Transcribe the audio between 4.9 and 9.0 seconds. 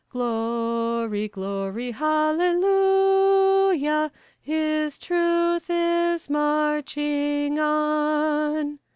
truth is marching on.